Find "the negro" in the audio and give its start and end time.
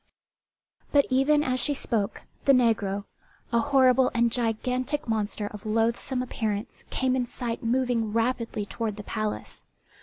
2.45-3.05